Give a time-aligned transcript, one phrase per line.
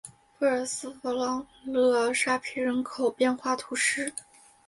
[0.39, 4.11] 布尔斯弗朗勒沙皮人口变化图示